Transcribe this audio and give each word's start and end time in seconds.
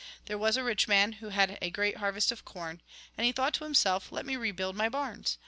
"There 0.25 0.37
was 0.39 0.57
a 0.57 0.63
rich 0.63 0.87
man, 0.87 1.11
who 1.11 1.29
had 1.29 1.59
a 1.61 1.69
great 1.69 1.97
har 1.97 2.11
vest 2.11 2.31
of 2.31 2.43
corn. 2.43 2.81
And 3.19 3.25
he 3.27 3.31
thought 3.31 3.53
to 3.53 3.65
himself: 3.65 4.11
Let 4.11 4.25
me 4.25 4.35
rebuild 4.35 4.75
my 4.75 4.89
barns. 4.89 5.37